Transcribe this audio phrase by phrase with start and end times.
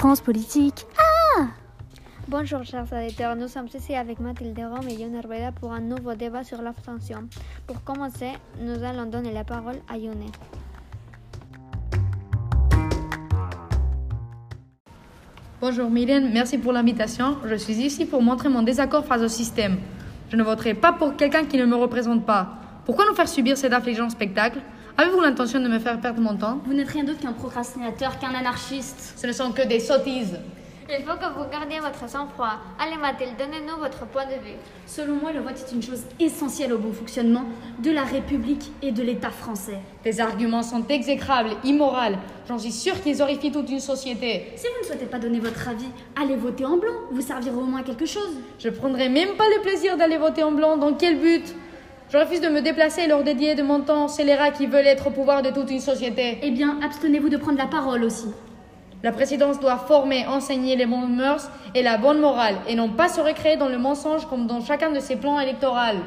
[0.00, 0.86] France Politique.
[2.26, 6.14] Bonjour chers auditeurs, nous sommes ici avec Mathilde Rome et Yone Herbeda pour un nouveau
[6.14, 7.28] débat sur l'abstention.
[7.66, 10.24] Pour commencer, nous allons donner la parole à Yone.
[15.60, 17.36] Bonjour Mylène, merci pour l'invitation.
[17.44, 19.76] Je suis ici pour montrer mon désaccord face au système.
[20.30, 22.54] Je ne voterai pas pour quelqu'un qui ne me représente pas.
[22.86, 24.60] Pourquoi nous faire subir cet affligeant spectacle?
[25.00, 28.34] Avez-vous l'intention de me faire perdre mon temps Vous n'êtes rien d'autre qu'un procrastinateur, qu'un
[28.34, 29.14] anarchiste.
[29.16, 30.38] Ce ne sont que des sottises.
[30.90, 32.58] Il faut que vous gardiez votre sang-froid.
[32.78, 34.58] Allez Mathilde, donnez-nous votre point de vue.
[34.86, 37.44] Selon moi, le vote est une chose essentielle au bon fonctionnement
[37.82, 39.78] de la République et de l'État français.
[40.02, 42.16] Tes arguments sont exécrables, immoraux.
[42.46, 44.52] J'en suis sûre qu'ils horrifient toute une société.
[44.56, 45.88] Si vous ne souhaitez pas donner votre avis,
[46.20, 46.92] allez voter en blanc.
[47.10, 48.36] Vous servirez au moins à quelque chose.
[48.58, 50.76] Je prendrai même pas le plaisir d'aller voter en blanc.
[50.76, 51.54] Dans quel but?
[52.12, 55.06] Je refuse de me déplacer et leur dédier de mon temps scélérats qui veulent être
[55.06, 56.38] au pouvoir de toute une société.
[56.42, 58.26] Eh bien, abstenez-vous de prendre la parole aussi.
[59.04, 63.08] La présidence doit former, enseigner les bonnes mœurs et la bonne morale, et non pas
[63.08, 66.00] se recréer dans le mensonge comme dans chacun de ses plans électoraux.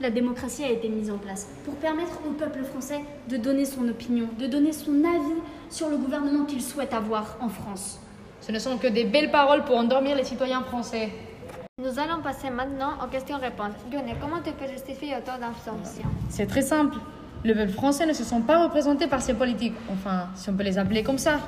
[0.00, 3.88] La démocratie a été mise en place pour permettre au peuple français de donner son
[3.88, 7.98] opinion, de donner son avis sur le gouvernement qu'il souhaite avoir en France.
[8.40, 11.10] Ce ne sont que des belles paroles pour endormir les citoyens français.
[11.78, 13.74] Nous allons passer maintenant aux questions-réponses.
[13.92, 16.96] Yone, comment tu peux justifier autant d'abstention C'est très simple.
[17.44, 19.74] Le peuple français ne se sent pas représenté par ces politiques.
[19.92, 21.38] Enfin, si on peut les appeler comme ça.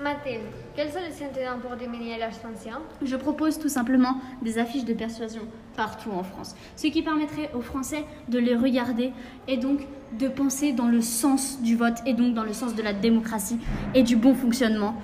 [0.00, 0.42] Mathilde,
[0.76, 2.74] quelles solutions tu donnes pour diminuer l'abstention?
[3.02, 5.42] Je propose tout simplement des affiches de persuasion
[5.76, 9.12] partout en France, ce qui permettrait aux Français de les regarder
[9.48, 9.80] et donc
[10.20, 13.58] de penser dans le sens du vote et donc dans le sens de la démocratie
[13.96, 14.94] et du bon fonctionnement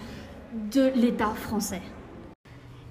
[0.72, 1.82] de l'État français.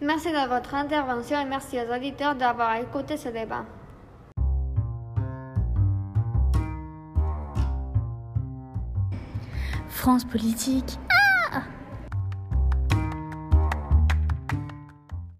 [0.05, 3.63] Merci de votre intervention et merci aux auditeurs d'avoir écouté ce débat.
[9.87, 10.99] France politique.